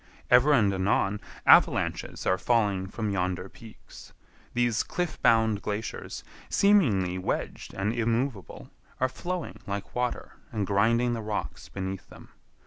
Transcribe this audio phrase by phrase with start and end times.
[0.31, 4.13] Ever and anon, avalanches are falling from yonder peaks.
[4.55, 11.21] These cliff bound glaciers, seemingly wedged and immovable, are flowing like water and grinding the
[11.21, 12.29] rocks beneath them.